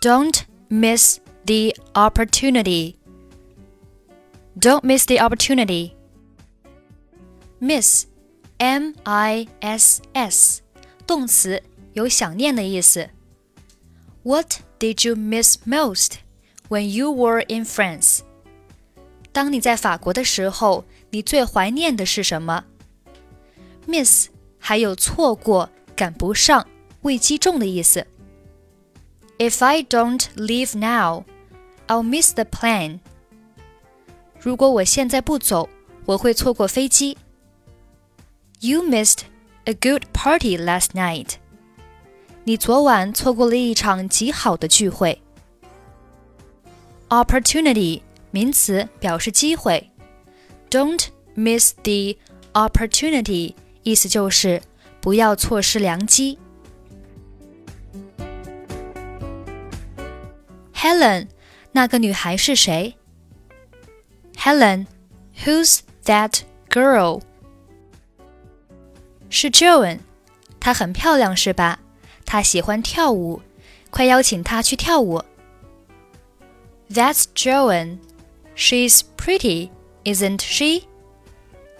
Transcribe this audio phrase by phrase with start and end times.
[0.00, 2.96] Don't miss the opportunity.
[4.58, 5.92] Don't miss the opportunity.
[7.60, 8.06] Miss,
[8.58, 10.60] M I S S，
[11.06, 11.62] 动词，
[11.94, 13.08] 有想念的意思。
[14.26, 16.18] What did you miss most
[16.68, 18.20] when you were in France?
[19.32, 22.64] 当你在法国的时候，你最怀念的是什么？
[23.86, 24.28] Miss
[24.58, 26.66] 还有错过、赶不上、
[27.02, 28.06] 未击中的意思。
[29.38, 31.24] If I don't leave now,
[31.88, 33.00] I'll miss the plane.
[34.38, 35.68] 如果我现在不走，
[36.04, 37.16] 我会错过飞机。
[38.60, 39.20] You missed
[39.64, 41.34] a good party last night.
[42.46, 45.22] 你昨晚错过了一场极好的聚会。
[47.08, 49.90] Opportunity 名词表示机会，
[50.70, 52.16] Don't miss the
[52.52, 54.62] opportunity 意思就是
[55.00, 56.38] 不要错失良机。
[60.74, 61.28] Helen，
[61.70, 62.96] 那个女孩是谁？
[64.36, 67.22] Helen，Who's that girl？
[69.30, 70.00] 是 Joan，
[70.58, 71.78] 她很漂亮，是吧？
[72.26, 73.42] 她喜欢跳舞，
[73.90, 75.22] 快邀请她去跳舞。
[76.90, 77.98] That's Joan.
[78.54, 79.70] She's pretty,
[80.04, 80.86] isn't she?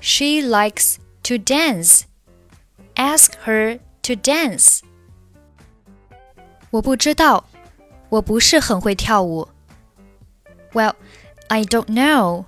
[0.00, 2.02] She likes to dance.
[2.94, 4.80] Ask her to dance.
[6.70, 7.44] 我不知道，
[8.08, 9.48] 我不是很会跳舞。
[10.72, 10.94] Well,
[11.48, 12.44] I don't know.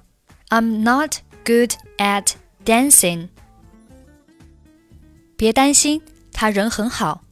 [0.48, 3.28] I'm not good at dancing.
[5.36, 7.24] 别担心，她人很好。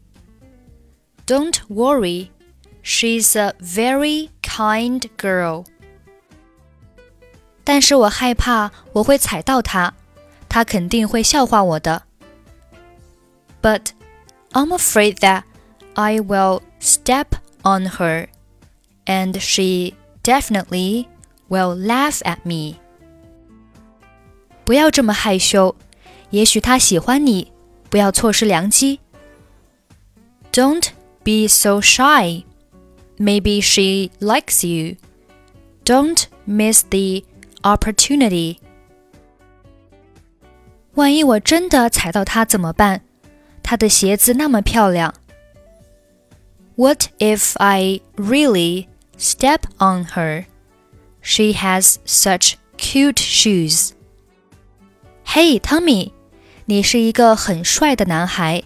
[1.26, 2.30] don't worry,
[2.82, 5.64] she's a very kind girl.
[7.62, 9.92] 但是我害怕我会踩到她，
[10.48, 12.02] 她肯定会笑话我的。
[13.62, 13.88] But
[14.52, 15.44] I'm afraid that
[15.94, 17.26] I will step
[17.62, 18.28] on her,
[19.04, 21.06] and she definitely
[21.48, 22.78] will laugh at me.
[24.64, 25.76] 不要这么害羞，
[26.30, 27.52] 也许她喜欢你，
[27.88, 29.00] 不要错失良机。
[30.52, 30.88] Don't
[31.24, 32.44] be so shy.
[33.18, 34.96] Maybe she likes you.
[35.84, 37.24] Don't miss the
[37.62, 38.58] opportunity.
[40.94, 43.02] 万一我真的踩到她怎么办？
[43.62, 45.14] 她的鞋子那么漂亮。
[46.76, 48.86] What if I really
[49.18, 50.46] step on her?
[51.22, 53.90] She has such cute shoes.
[55.26, 56.12] Hey, Tommy，
[56.64, 58.62] 你是一个很帅的男孩。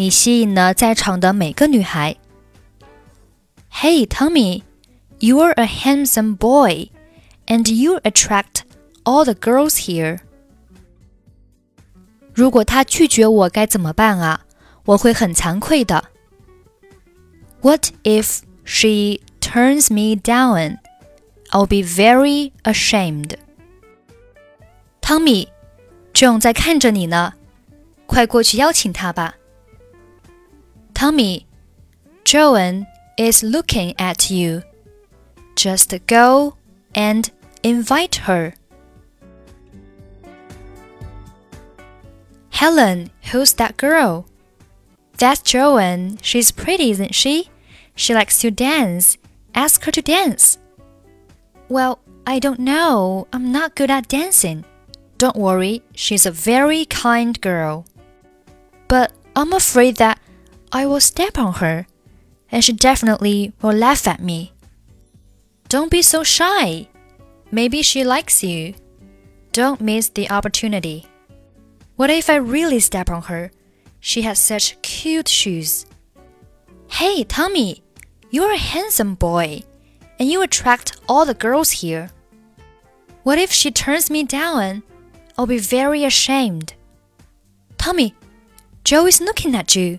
[0.00, 2.16] 你吸引了在场的每个女孩。
[3.70, 4.62] Hey Tommy,
[5.18, 6.88] you're a handsome boy,
[7.46, 8.62] and you attract
[9.04, 10.20] all the girls here.
[12.32, 14.46] 如果他拒绝我该怎么办啊？
[14.86, 16.06] 我会很惭愧的。
[17.60, 20.78] What if she turns me down?
[21.50, 23.34] I'll be very ashamed.
[25.02, 25.50] 汤米
[26.14, 27.34] ，Joan 在看着你呢，
[28.06, 29.34] 快过去邀请他吧。
[31.00, 31.46] Tommy,
[32.24, 34.62] Joan is looking at you.
[35.56, 36.58] Just go
[36.94, 37.30] and
[37.62, 38.52] invite her.
[42.50, 44.26] Helen, who's that girl?
[45.16, 46.18] That's Joan.
[46.20, 47.48] She's pretty, isn't she?
[47.94, 49.16] She likes to dance.
[49.54, 50.58] Ask her to dance.
[51.70, 53.26] Well, I don't know.
[53.32, 54.66] I'm not good at dancing.
[55.16, 57.86] Don't worry, she's a very kind girl.
[58.86, 60.20] But I'm afraid that
[60.72, 61.86] I will step on her,
[62.50, 64.52] and she definitely will laugh at me.
[65.68, 66.88] Don't be so shy.
[67.50, 68.74] Maybe she likes you.
[69.52, 71.06] Don't miss the opportunity.
[71.96, 73.50] What if I really step on her?
[73.98, 75.86] She has such cute shoes.
[76.88, 77.82] Hey, Tommy,
[78.30, 79.62] you're a handsome boy,
[80.18, 82.10] and you attract all the girls here.
[83.24, 84.82] What if she turns me down?
[85.36, 86.74] I'll be very ashamed.
[87.76, 88.14] Tommy,
[88.84, 89.98] Joan is looking at you.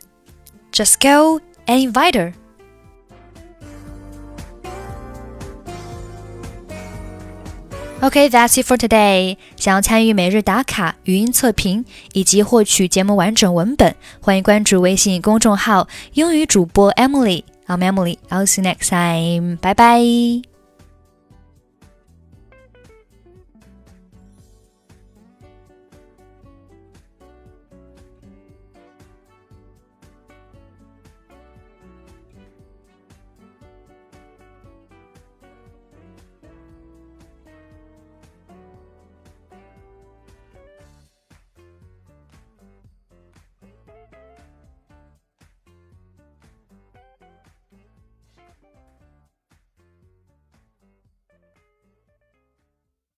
[0.73, 2.33] Just go and invite her.
[8.03, 9.39] Okay, that's it for today.
[9.57, 18.19] 想要参与每日打卡、语音测评以及获取节目完整文本，欢迎关注微信公众号“英语主播 Emily”。I'm Emily.
[18.29, 19.57] I'll see you next time.
[19.57, 20.50] Bye bye.